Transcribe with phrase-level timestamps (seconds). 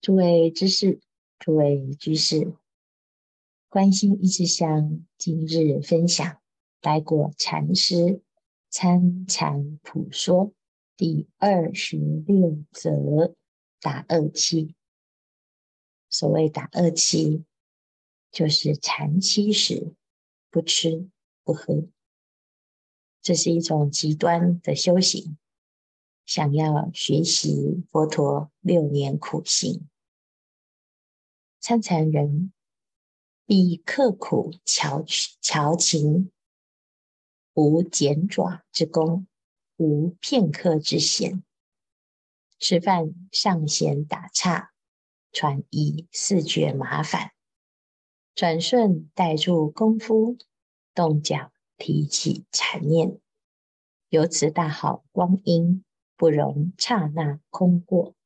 [0.00, 1.00] 诸位知识，
[1.40, 2.54] 诸位居士，
[3.68, 6.40] 观心一支香，今日分享
[6.80, 8.22] 来果禅师
[8.70, 10.52] 参禅普说
[10.96, 13.34] 第二十六则
[13.80, 14.76] 打饿期。
[16.08, 17.44] 所谓打饿期，
[18.30, 19.94] 就是禅期时
[20.48, 21.08] 不吃
[21.42, 21.88] 不喝，
[23.20, 25.36] 这是一种极端的修行。
[26.28, 29.88] 想要学习佛陀六年苦行，
[31.58, 32.52] 参禅人
[33.46, 35.02] 必刻苦乔
[35.40, 36.30] 乔勤，
[37.54, 39.26] 无剪爪之功，
[39.78, 41.42] 无片刻之闲。
[42.58, 44.74] 吃饭尚嫌打岔，
[45.32, 47.32] 穿衣似觉麻烦，
[48.34, 50.36] 转瞬带住功夫，
[50.94, 53.18] 动脚提起禅念，
[54.10, 55.82] 由此大好光阴。
[56.18, 58.16] 不容刹那空过，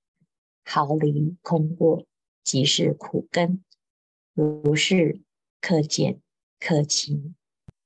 [0.64, 2.06] 毫厘空过，
[2.42, 3.62] 即是苦根。
[4.32, 5.21] 如是
[5.60, 6.23] 克俭
[6.59, 7.37] 克勤，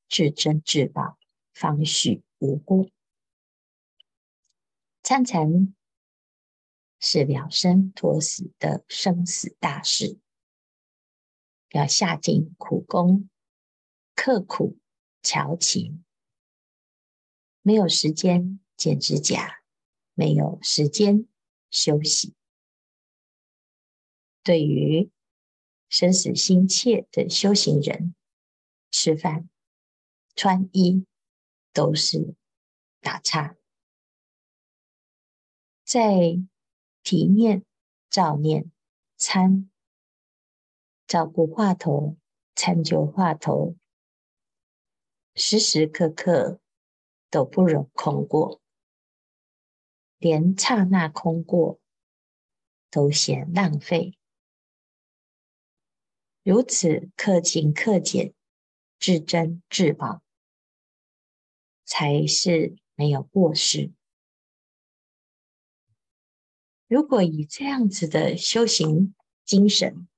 [0.07, 1.19] 至真至宝，
[1.53, 2.89] 方许无过。
[5.03, 5.75] 参禅
[7.01, 10.21] 是了生脱死的生死大事，
[11.71, 13.29] 要下尽苦功，
[14.15, 14.79] 刻苦
[15.21, 16.05] 乔勤，
[17.63, 19.65] 没有时间剪指甲。
[20.19, 21.29] 没有时间
[21.71, 22.35] 休息，
[24.43, 25.11] 对于
[25.91, 28.15] 生死心切的修行人，
[28.91, 29.51] 吃饭、
[30.35, 31.05] 穿衣
[31.75, 32.35] 都是
[33.03, 33.57] 打岔，
[35.85, 36.41] 在
[37.03, 37.63] 体念、
[38.09, 38.73] 照念、
[39.19, 39.71] 参、
[41.07, 42.17] 照顾话头、
[42.55, 43.77] 参究话头，
[45.35, 46.59] 时时刻刻
[47.29, 48.63] 都不容空过。
[50.19, 51.79] 连刹那空过
[52.91, 54.19] 都嫌浪费，
[56.43, 58.35] 如此克勤克俭，
[58.99, 60.23] 至珍至宝，
[61.85, 63.93] 才是没有过失。
[66.87, 70.09] 如果以这样子的修行精神，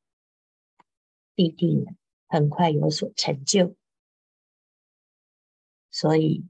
[1.34, 1.97] 必定
[2.28, 3.75] 很快有所成就，
[5.91, 6.47] 所以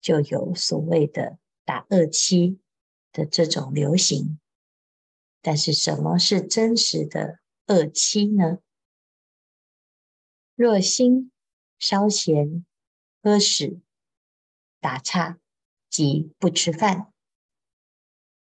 [0.00, 1.38] 就有所谓的。
[1.70, 2.58] 打二七
[3.12, 4.40] 的这种流行，
[5.40, 8.58] 但是什么是真实的二七呢？
[10.56, 11.30] 若心
[11.78, 12.66] 稍闲、
[13.22, 13.80] 喝食、
[14.80, 15.38] 打岔，
[15.88, 17.12] 即不吃饭；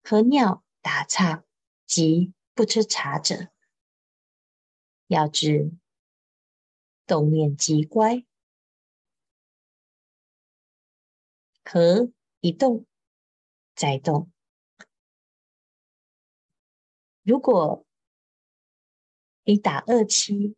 [0.02, 1.44] 喝尿、打岔，
[1.86, 3.52] 即不吃茶者，
[5.06, 5.70] 要知
[7.06, 8.26] 动念即乖，
[11.64, 12.10] 和
[12.40, 12.84] 一动。
[13.74, 14.30] 在动。
[17.22, 17.86] 如果
[19.44, 20.56] 你打二期，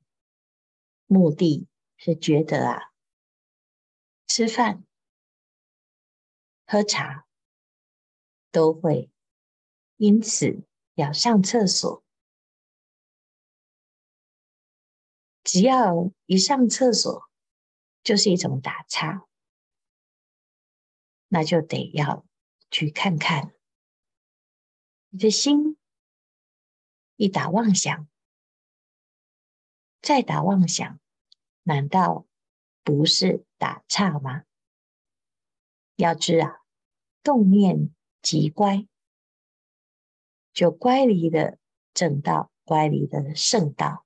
[1.06, 1.66] 目的
[1.96, 2.92] 是觉得啊，
[4.26, 4.84] 吃饭、
[6.66, 7.26] 喝茶
[8.50, 9.10] 都会，
[9.96, 12.04] 因此要上厕所。
[15.42, 17.30] 只要一上厕所，
[18.02, 19.26] 就是一种打岔，
[21.28, 22.26] 那就得要。
[22.70, 23.54] 去看看，
[25.08, 25.76] 你的心
[27.16, 28.08] 一打妄想，
[30.02, 31.00] 再打妄想，
[31.62, 32.26] 难道
[32.82, 34.44] 不是打岔吗？
[35.96, 36.60] 要知啊，
[37.22, 38.86] 动念即乖，
[40.52, 41.58] 就乖离的
[41.94, 44.04] 正道，乖离的圣道。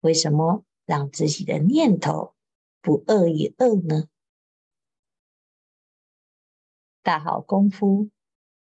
[0.00, 2.34] 为什么让自己的念头
[2.80, 4.08] 不饿一饿呢？
[7.02, 8.10] 大好功夫，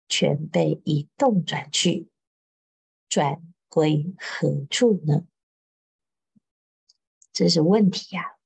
[0.08, 2.10] 全被移动转去，
[3.08, 5.26] 转归何处呢？
[7.32, 8.36] 这是问题呀、啊！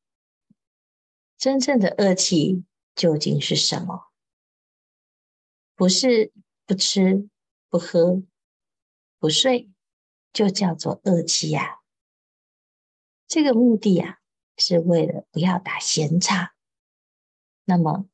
[1.36, 2.64] 真正的恶气
[2.94, 4.12] 究竟是什么？
[5.74, 6.32] 不是
[6.66, 7.28] 不吃、
[7.68, 8.22] 不喝、
[9.18, 9.70] 不睡，
[10.32, 11.80] 就叫做恶气呀？
[13.26, 14.20] 这个目的呀，
[14.56, 16.54] 是为了不要打闲岔。
[17.64, 18.09] 那么。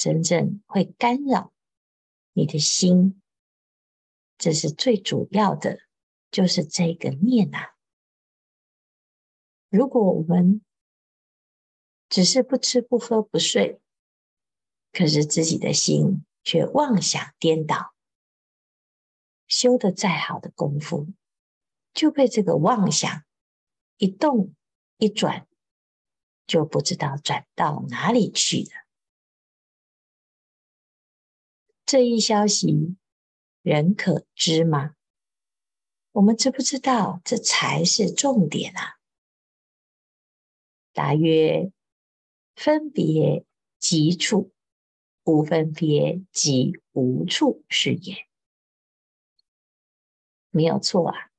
[0.00, 1.52] 真正会干扰
[2.32, 3.20] 你的心，
[4.38, 5.80] 这是最主要的，
[6.30, 7.74] 就是这个念啊。
[9.68, 10.62] 如果我们
[12.08, 13.78] 只是不吃不喝不睡，
[14.90, 17.94] 可是自己的心却妄想颠倒，
[19.48, 21.08] 修得再好的功夫，
[21.92, 23.22] 就被这个妄想
[23.98, 24.54] 一动
[24.96, 25.46] 一转，
[26.46, 28.79] 就不知道转到哪里去了。
[31.90, 32.96] 这一消息，
[33.62, 34.94] 人可知吗？
[36.12, 39.00] 我们知不知道这才是重点啊？
[40.92, 41.72] 答曰：
[42.54, 43.44] 分别
[43.80, 44.52] 即处，
[45.24, 48.28] 无分别即无处是也。
[50.50, 51.32] 没有错啊，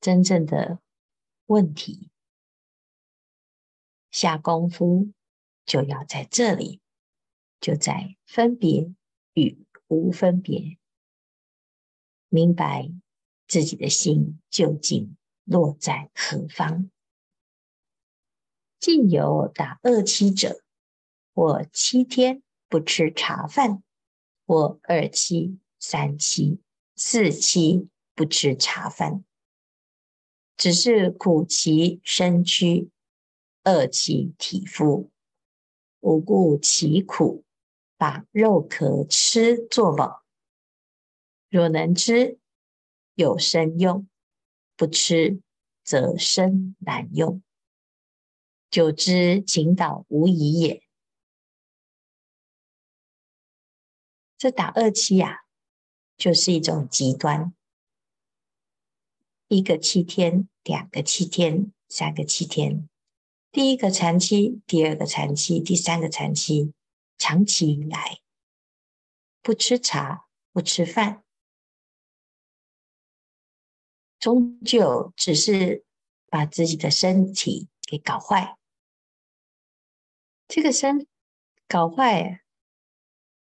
[0.00, 0.80] 真正的
[1.46, 2.10] 问题，
[4.10, 5.12] 下功夫
[5.64, 6.80] 就要在这里，
[7.60, 8.92] 就在分别
[9.34, 10.78] 与无分别，
[12.28, 12.90] 明白
[13.46, 16.90] 自己的心究竟落在何方。
[18.78, 20.62] 近有打饿七者，
[21.34, 23.82] 或七天不吃茶饭，
[24.46, 26.60] 或二七、三七、
[26.94, 27.88] 四七。
[28.14, 29.24] 不吃茶饭，
[30.56, 32.90] 只是苦其身躯，
[33.62, 35.12] 饿其体肤，
[36.00, 37.44] 无顾其苦，
[37.98, 40.24] 把肉壳吃作饱。
[41.50, 42.38] 若能吃，
[43.14, 44.06] 有身用；
[44.76, 45.42] 不吃，
[45.82, 47.42] 则身难用。
[48.70, 50.82] 久之，情导无疑也。
[54.36, 55.40] 这打二七呀、
[56.16, 57.52] 就是一种极端。
[59.48, 62.88] 一个七天，两个七天，三个七天，
[63.50, 66.74] 第一个禅期，第二个禅期，第三个禅期，
[67.18, 68.20] 长期以来
[69.42, 71.24] 不吃茶，不吃饭，
[74.18, 75.84] 终究只是
[76.28, 78.56] 把自己的身体给搞坏。
[80.46, 81.06] 这个身
[81.66, 82.42] 搞坏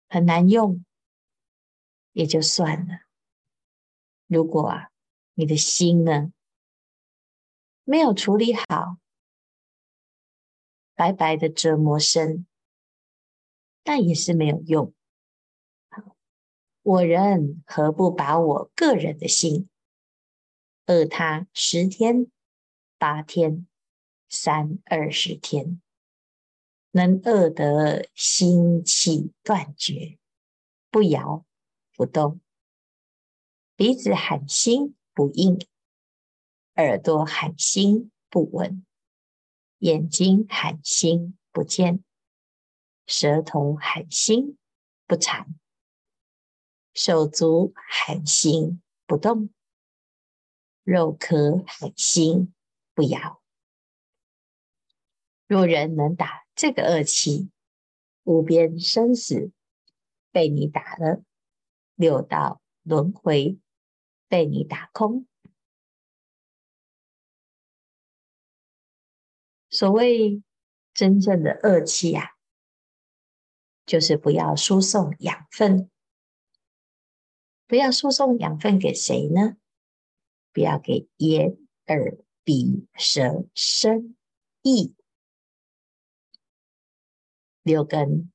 [0.08, 0.84] 很难用，
[2.12, 3.02] 也就算了。
[4.26, 4.90] 如果啊。
[5.40, 6.32] 你的心呢，
[7.84, 8.98] 没有处理好，
[10.96, 12.47] 白白的折磨身，
[13.88, 14.92] 但也是没有用。
[16.82, 19.70] 我人何不把我个人的心
[20.84, 22.30] 饿他十天、
[22.98, 23.66] 八天、
[24.28, 25.80] 三二十天，
[26.90, 30.18] 能饿得心气断绝，
[30.90, 31.46] 不摇
[31.96, 32.42] 不动，
[33.74, 34.94] 鼻子喊心。
[35.14, 35.58] 不应，
[36.74, 38.86] 耳朵喊心不闻，
[39.78, 42.04] 眼睛喊心不见，
[43.08, 44.56] 舌头喊心
[45.06, 45.48] 不尝，
[46.94, 49.50] 手足喊心不动，
[50.84, 52.54] 肉壳喊心
[52.94, 53.42] 不摇。
[55.48, 57.50] 若人能打这个恶气，
[58.22, 59.50] 无边生死
[60.30, 61.24] 被你打了，
[61.96, 63.58] 六道轮回。
[64.30, 65.26] 被你打空。
[69.70, 70.42] 所谓
[70.92, 72.36] 真正的恶气呀，
[73.88, 75.90] 就是不要输送养分，
[77.66, 79.56] 不要输送养分给谁呢？
[80.52, 81.56] 不要给眼、
[81.86, 84.14] 耳、鼻、舌、身、
[84.60, 84.94] 意
[87.62, 88.30] 六根，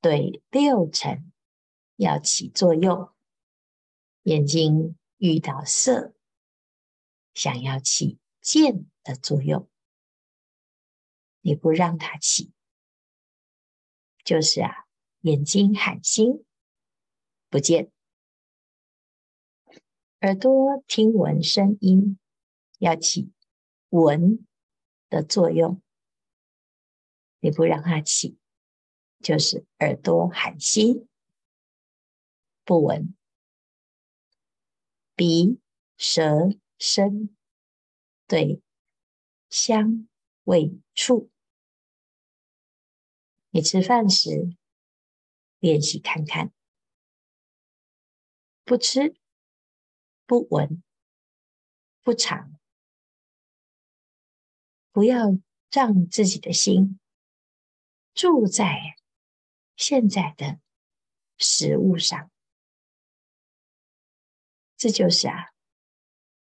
[0.00, 1.32] 对六尘
[1.96, 3.12] 要起作用，
[4.22, 4.96] 眼睛。
[5.16, 6.12] 遇到色，
[7.32, 9.70] 想要起见的作用，
[11.40, 12.52] 你不让它起，
[14.22, 14.83] 就是啊，
[15.24, 16.44] 眼睛喊心
[17.48, 17.90] 不见；
[20.20, 22.18] 耳朵听闻声音，
[22.76, 23.32] 要起
[23.88, 24.46] 闻
[25.08, 25.80] 的作用，
[27.40, 28.36] 你不让它起，
[29.20, 31.08] 就是耳朵喊心
[32.62, 33.16] 不闻。
[35.16, 35.58] 鼻、
[35.96, 37.34] 舌、身，
[38.26, 38.60] 对
[39.48, 40.06] 香
[40.42, 41.30] 味触，
[43.48, 44.54] 你吃饭时
[45.64, 46.52] 练习看看，
[48.64, 49.16] 不吃、
[50.26, 50.82] 不闻、
[52.02, 52.60] 不尝，
[54.92, 55.38] 不要
[55.70, 57.00] 让自己的心
[58.12, 58.98] 住在
[59.74, 60.60] 现在的
[61.38, 62.30] 食物上。
[64.76, 65.54] 这就是啊，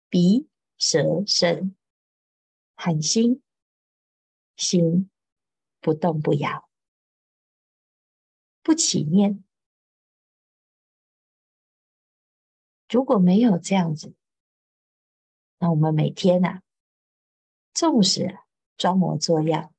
[0.09, 0.49] 鼻、
[0.79, 1.77] 舌、身，
[2.77, 3.43] 喊心，
[4.55, 5.11] 心
[5.81, 6.70] 不动不摇，
[8.71, 9.43] 不起念。
[12.89, 14.15] 如果没有这样子，
[15.59, 16.63] 那我们每天啊，
[17.75, 18.39] 纵使
[18.77, 19.75] 装模作样，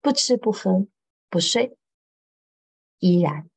[0.00, 0.86] 不吃不喝
[1.28, 1.76] 不睡，
[3.00, 3.50] 依然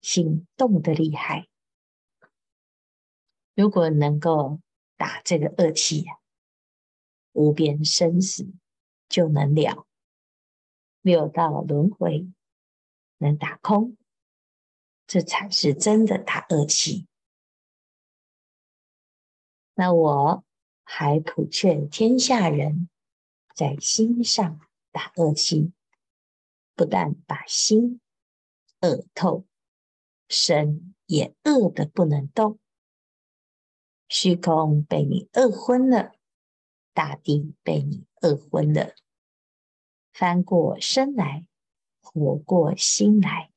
[0.00, 1.48] 心动得厉害。
[3.54, 4.60] 如果能够
[4.96, 6.18] 打这个恶气呀，
[7.30, 8.52] 无边生死
[9.08, 9.86] 就能了，
[11.02, 12.30] 六道轮回
[13.18, 13.96] 能打空，
[15.06, 17.06] 这才是真的打恶气。
[19.74, 20.44] 那我
[20.84, 22.90] 还普劝天下人，
[23.54, 24.60] 在心上
[24.92, 25.72] 打恶气，
[26.74, 28.00] 不但把心
[28.80, 29.46] 恶透，
[30.28, 32.58] 身也恶得不能动，
[34.08, 36.12] 虚空被你饿昏了，
[36.92, 38.94] 大地被你饿昏了，
[40.12, 41.46] 翻过身来，
[42.00, 43.52] 活过心来，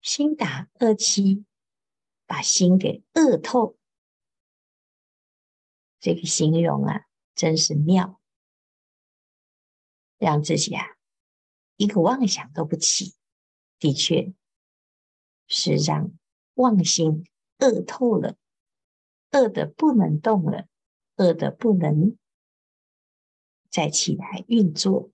[0.00, 1.44] 心打恶气。
[2.26, 3.76] 把心给饿透，
[5.98, 8.20] 这个形容啊，真是妙，
[10.16, 10.96] 让自己啊
[11.74, 13.16] 一个妄想都不起，
[13.80, 14.32] 的确
[15.48, 16.12] 是让
[16.54, 17.26] 妄心
[17.58, 18.36] 饿透了，
[19.32, 20.68] 饿的不能动了，
[21.16, 22.16] 饿的不能
[23.70, 25.10] 再起来运作，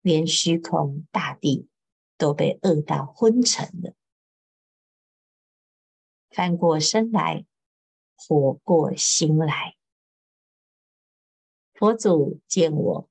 [0.00, 1.68] 连虚空大地
[2.16, 3.94] 都被饿到昏沉了。
[6.30, 7.44] 翻过身来，
[8.16, 9.76] 活过心来。
[11.74, 13.10] 佛祖见我，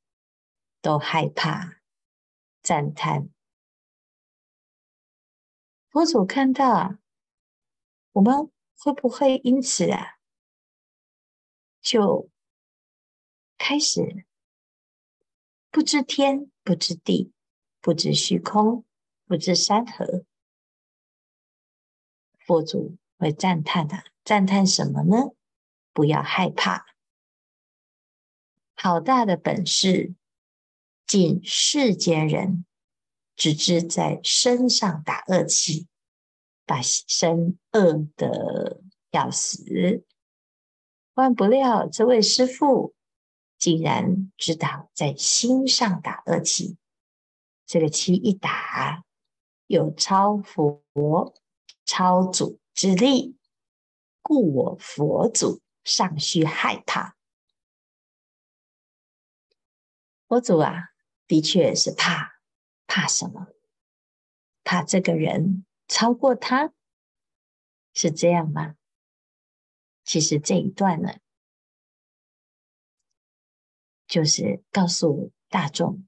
[0.81, 1.81] 都害怕，
[2.61, 3.29] 赞叹。
[5.89, 6.97] 佛祖看到
[8.13, 10.17] 我们会不会因此啊，
[11.81, 12.29] 就
[13.65, 14.25] 开始
[15.71, 17.31] 不知天，不知地，
[17.79, 18.83] 不知虚空，
[19.25, 20.25] 不知山河？
[22.45, 22.97] 佛祖。
[23.17, 25.31] 会赞叹的，赞叹什么呢？
[25.93, 26.85] 不要害怕，
[28.75, 30.13] 好大的本事！
[31.07, 32.65] 尽世间人
[33.37, 35.87] 只知在身上打恶气，
[36.65, 40.03] 把身饿得要死。
[41.13, 42.93] 万不料这位师父
[43.63, 46.75] 竟然知道在心上打恶气，
[47.65, 49.05] 这个气一打，
[49.67, 50.83] 有超佛、
[51.85, 52.59] 超祖。
[52.73, 53.37] 之力，
[54.21, 57.15] 故我佛祖尚须害怕。
[60.27, 60.89] 佛祖啊，
[61.25, 62.41] 的确是怕，
[62.85, 63.47] 怕什么？
[64.65, 66.73] 怕这个人超过他，
[67.93, 68.75] 是这样吗？
[70.03, 71.19] 其实这一段呢，
[74.13, 76.05] 就是告诉大众，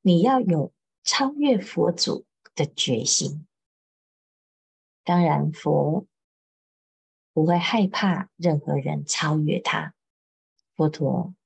[0.00, 0.72] 你要有
[1.04, 3.46] 超越佛祖的决心。
[5.04, 6.08] 当然，佛
[7.32, 9.94] 不会害怕任何人超越他。
[10.74, 11.36] 佛陀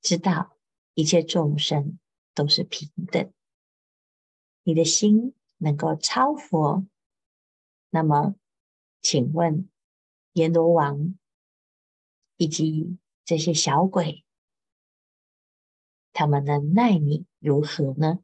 [0.00, 0.56] 知道
[0.94, 1.98] 一切众生
[2.34, 3.32] 都是平等。
[4.62, 6.86] 你的心能够超佛，
[7.90, 8.36] 那么，
[9.02, 9.68] 请问
[10.34, 11.18] 阎罗王
[12.36, 12.96] 以及
[13.26, 14.24] 这些小鬼，
[16.14, 18.20] 他们能奈你如何呢？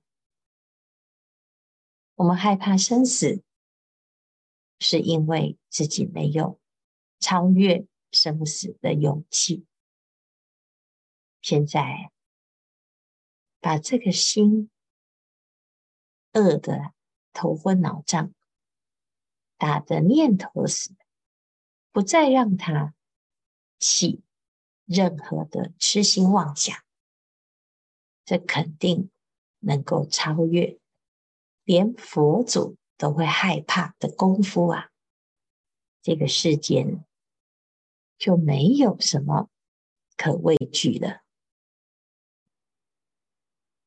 [2.14, 3.44] 我们害怕生死。
[4.84, 6.60] 是因为自己没有
[7.20, 9.64] 超越生死的勇气。
[11.40, 12.10] 现在
[13.60, 14.68] 把这个心
[16.32, 16.92] 饿得
[17.32, 18.34] 头昏脑胀，
[19.56, 20.96] 打的念头死，
[21.92, 22.92] 不再让它
[23.78, 24.24] 起
[24.92, 26.76] 任何的痴心妄想，
[28.24, 29.10] 这肯定
[29.60, 30.78] 能够超越，
[31.64, 32.76] 连佛祖。
[32.98, 34.92] 都会害怕的功夫啊，
[36.02, 37.04] 这个世间
[38.16, 39.50] 就没有什么
[40.16, 41.22] 可畏惧的。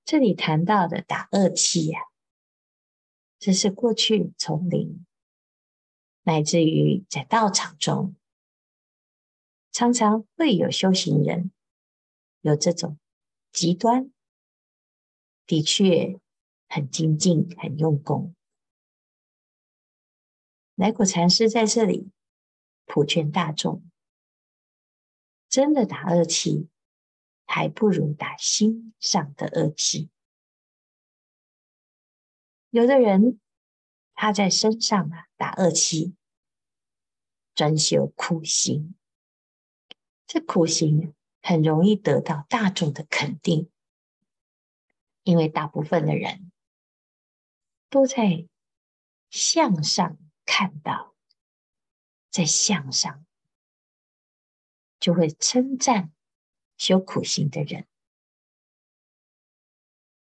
[0.03, 2.01] 这里谈到的打恶气呀，
[3.39, 5.05] 这是过去丛林，
[6.23, 8.17] 乃至于在道场中，
[9.75, 11.51] 常常会有修行人
[12.39, 12.97] 有这种
[13.51, 14.09] 极端，
[15.45, 16.17] 的确
[16.69, 18.33] 很精进、很用功。
[20.75, 22.09] 来果禅师在这里
[22.85, 23.83] 普劝大众：
[25.49, 26.69] 真的打恶气，
[27.45, 30.09] 还不如打心上的恶气。
[32.69, 33.41] 有的人
[34.13, 36.15] 他在身上啊打恶气，
[37.53, 38.95] 专修苦行，
[40.27, 43.71] 这苦行很容易得到大众的肯定，
[45.23, 46.51] 因为大部分的人
[47.89, 48.47] 都在
[49.29, 50.17] 向上。
[50.47, 51.15] 看到
[52.29, 53.25] 在向上，
[54.99, 56.13] 就会称赞
[56.77, 57.87] 修苦行的人。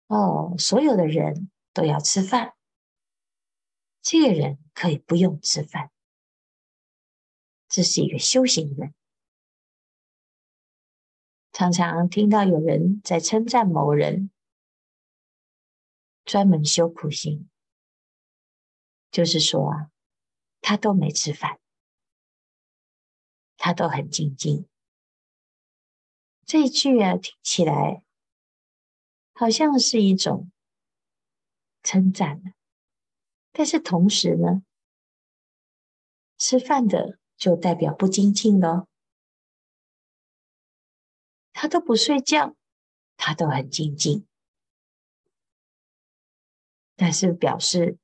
[0.08, 2.54] 哦，所有的人都要吃饭，
[4.02, 5.90] 这个人可以不用吃饭。
[7.66, 8.94] 这是一个修行人。
[11.60, 14.30] 常常听到有人在称赞某人
[16.24, 17.50] 专门修苦行，
[19.10, 19.90] 就是说啊。
[20.62, 21.58] 他都没吃饭，
[23.56, 24.66] 他都很静静。
[26.44, 28.02] 这一句啊，听起来
[29.32, 30.52] 好像是一种
[31.82, 32.54] 称赞，
[33.52, 34.62] 但是同时呢，
[36.36, 38.86] 吃饭的就代表不精进咯。
[41.62, 42.56] 他都不睡觉，
[43.18, 44.26] 他都很精进，
[46.96, 47.98] 但是表示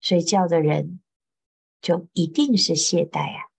[0.00, 1.02] 睡觉的人
[1.82, 3.50] 就一定是懈怠啊。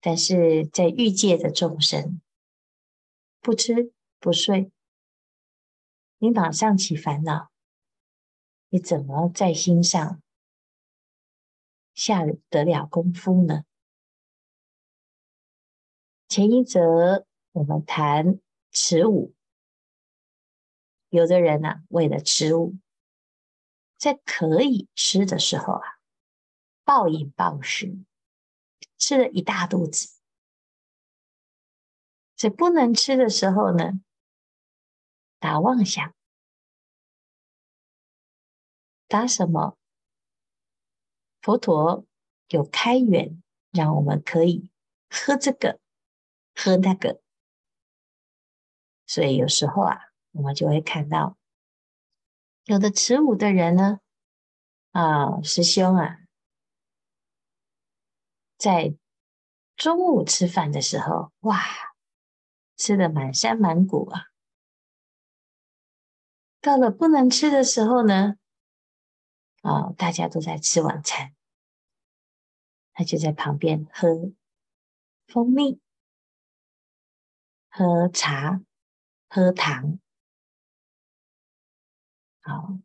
[0.00, 2.22] 但是在欲界的众生，
[3.42, 4.72] 不吃不睡，
[6.16, 7.50] 你马上起烦恼，
[8.70, 10.22] 你怎么在心上
[11.92, 13.66] 下得了功夫呢？
[16.34, 18.40] 前一则我们谈
[18.72, 19.32] 持五，
[21.08, 22.74] 有的人呢、为了持五，
[23.96, 26.00] 在可以吃的时候啊，
[26.82, 27.96] 暴饮暴食，
[28.98, 30.18] 吃了一大肚子；
[32.34, 34.00] 在不能吃的时候呢，
[35.38, 36.12] 打妄想，
[39.06, 39.78] 打什么？
[41.40, 42.04] 佛陀
[42.48, 44.72] 有开源，让我们可以
[45.08, 45.78] 喝这个。
[46.54, 47.20] 喝那个，
[49.06, 51.36] 所以有时候啊，我们就会看到
[52.64, 54.00] 有的持五的人呢，
[54.92, 56.20] 啊，师兄啊，
[58.56, 58.94] 在
[59.76, 61.60] 中午吃饭的时候，哇，
[62.76, 64.28] 吃的满山满谷啊。
[66.60, 68.36] 到了不能吃的时候呢，
[69.60, 71.34] 啊，大家都在吃晚餐，
[72.92, 74.32] 他就在旁边喝
[75.26, 75.83] 蜂蜜。
[77.76, 78.62] 喝茶，
[79.28, 79.98] 喝糖，
[82.40, 82.78] 好，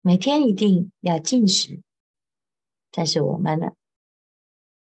[0.00, 1.82] 每天一定要进食，
[2.92, 3.72] 但是我们呢，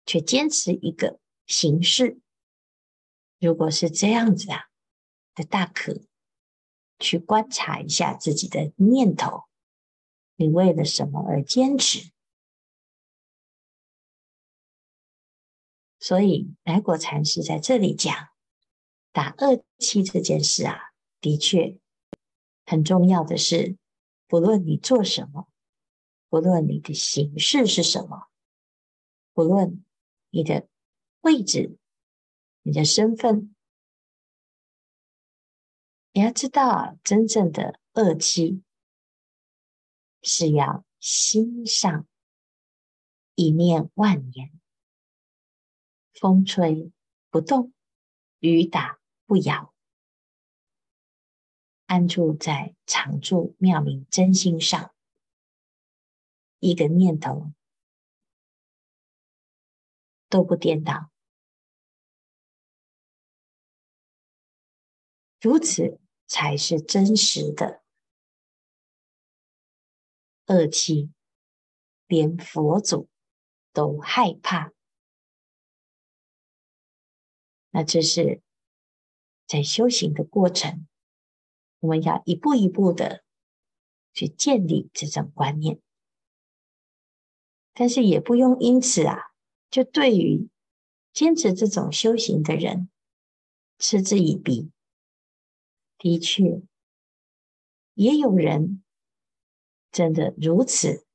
[0.08, 2.20] 却坚持一个形式。
[3.38, 4.70] 如果是这样子啊，
[5.36, 6.02] 那大可
[6.98, 9.44] 去观察一下自己的念头，
[10.36, 12.12] 你为了什么而坚持？
[16.00, 18.30] 所以，来果禅师在这里讲
[19.12, 21.78] 打恶气这件事啊，的确
[22.66, 23.78] 很重要的是，
[24.28, 25.50] 不论你做什么，
[26.30, 28.30] 不论你的形式是什么，
[29.34, 29.84] 不论
[30.30, 30.70] 你的
[31.20, 31.78] 位置、
[32.62, 33.54] 你的身份，
[36.14, 38.64] 你要知道啊，真正的恶气
[40.22, 42.08] 是要心上
[43.36, 44.54] 一念万年。
[46.20, 46.92] 风吹
[47.30, 47.72] 不动，
[48.40, 49.74] 雨打不摇，
[51.86, 54.94] 安住在常住妙明真心上，
[56.60, 57.54] 一个念头
[60.28, 61.10] 都不颠倒，
[65.40, 67.82] 如此才是真实的
[70.48, 71.14] 恶气，
[72.08, 73.08] 连佛祖
[73.72, 74.74] 都害怕。
[77.80, 78.42] 那这是
[79.48, 80.86] 在修行的过程，
[81.80, 83.24] 我们要一步一步的
[84.12, 85.80] 去建立这种观念，
[87.74, 89.32] 但是也不用因此啊，
[89.72, 90.50] 就对于
[91.14, 92.90] 坚持这种修行的人
[93.78, 94.70] 嗤之以鼻。
[95.98, 96.62] 的确，
[97.94, 98.84] 也有人
[99.90, 101.06] 真的如此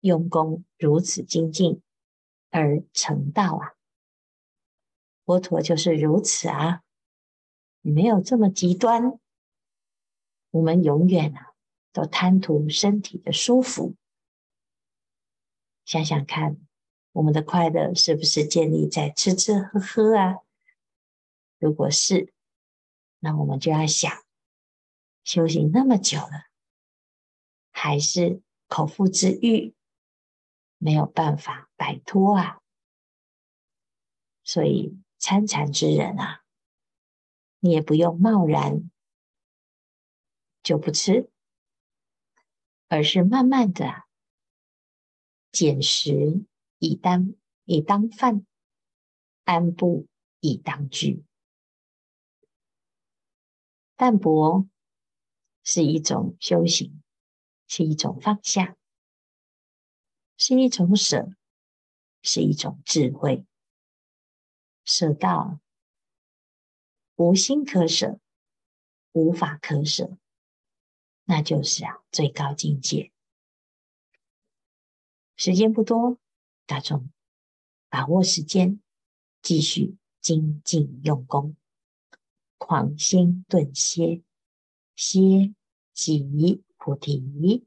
[0.00, 1.80] 用功，如此精进
[2.50, 3.79] 而成道啊。
[5.30, 6.82] 佛陀就是如此啊，
[7.82, 9.16] 你没有这么极端。
[10.50, 11.54] 我们永远啊，
[11.92, 13.94] 都贪图身体的舒服。
[15.84, 16.56] 想想看，
[17.12, 20.38] 我们的快乐是不是建立在吃吃喝喝啊？
[21.60, 22.32] 如果是，
[23.20, 24.10] 那我们就要想，
[25.22, 26.48] 修行那么久了，
[27.70, 29.76] 还是口腹之欲
[30.78, 32.60] 没有办法摆脱啊。
[34.42, 34.98] 所以。
[35.20, 36.42] 参禅之人啊，
[37.58, 38.90] 你也不用贸然
[40.62, 41.30] 就不吃，
[42.88, 44.04] 而是慢慢的
[45.52, 46.46] 减食
[46.78, 48.46] 以当以当饭，
[49.44, 50.08] 安步
[50.40, 51.22] 以当居。
[53.96, 54.66] 淡泊
[55.62, 57.02] 是一种修行，
[57.66, 58.74] 是一种放下，
[60.38, 61.28] 是一种舍，
[62.22, 63.44] 是一种智慧。
[64.84, 65.60] 舍到
[67.16, 68.18] 无心可舍，
[69.12, 70.16] 无法可舍，
[71.24, 73.12] 那就是啊最高境界。
[75.36, 76.18] 时间不多，
[76.66, 77.10] 大众
[77.88, 78.82] 把握时间，
[79.42, 81.56] 继续精进用功，
[82.58, 84.22] 狂心顿歇，
[84.96, 85.54] 歇
[85.92, 87.66] 即菩提。